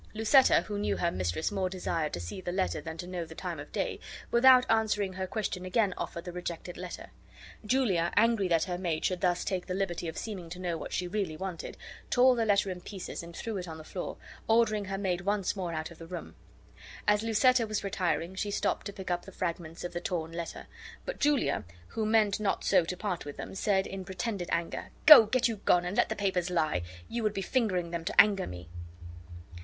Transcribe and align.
Lucetta, 0.15 0.61
who 0.61 0.79
knew 0.79 0.97
her 0.97 1.11
mistress 1.11 1.51
more 1.51 1.69
desired 1.69 2.11
to 2.11 2.19
see 2.19 2.41
the 2.41 2.51
letter 2.51 2.81
than 2.81 2.97
to 2.97 3.05
know 3.05 3.23
the 3.23 3.35
time 3.35 3.59
of 3.59 3.71
day, 3.71 3.99
without 4.31 4.65
answering 4.67 5.13
her 5.13 5.27
question 5.27 5.63
again 5.63 5.93
offered 5.95 6.25
the 6.25 6.31
rejected 6.31 6.75
letter. 6.75 7.11
Julia, 7.63 8.11
angry 8.15 8.47
that 8.47 8.63
her 8.63 8.79
maid 8.79 9.05
should 9.05 9.21
thus 9.21 9.45
take 9.45 9.67
the 9.67 9.75
liberty 9.75 10.07
of 10.07 10.17
seeming 10.17 10.49
to 10.49 10.57
know 10.57 10.75
what 10.75 10.91
she 10.91 11.07
really 11.07 11.37
wanted, 11.37 11.77
tore 12.09 12.35
the 12.35 12.47
letter 12.47 12.71
in 12.71 12.81
pieces 12.81 13.21
and 13.21 13.35
threw 13.35 13.57
it 13.57 13.67
on 13.67 13.77
the 13.77 13.83
floor,, 13.83 14.17
ordering 14.47 14.85
her 14.85 14.97
maid 14.97 15.21
once 15.21 15.55
more 15.55 15.71
out 15.71 15.91
of 15.91 15.99
the 15.99 16.07
room. 16.07 16.33
As 17.07 17.21
Lucetta 17.21 17.67
was 17.67 17.83
retiring, 17.83 18.33
she 18.33 18.49
stopped 18.49 18.87
to 18.87 18.93
pick 18.93 19.11
up 19.11 19.25
the 19.25 19.31
fragments 19.31 19.83
of 19.83 19.93
the 19.93 20.01
torn 20.01 20.31
letter; 20.31 20.65
but 21.05 21.19
Julia, 21.19 21.63
who 21.89 22.07
meant 22.07 22.39
not 22.39 22.63
so 22.63 22.83
to 22.85 22.97
part 22.97 23.23
with 23.23 23.37
them, 23.37 23.53
said, 23.53 23.85
in 23.85 24.03
pretended 24.03 24.49
anger, 24.51 24.85
"Go, 25.05 25.27
get 25.27 25.47
you 25.47 25.57
gone, 25.57 25.85
and 25.85 25.95
let 25.95 26.09
the 26.09 26.15
papers 26.15 26.49
lie; 26.49 26.81
you 27.07 27.21
would 27.21 27.35
be 27.35 27.43
fingering 27.43 27.91
them 27.91 28.03
to 28.05 28.19
anger 28.19 28.47
me." 28.47 28.67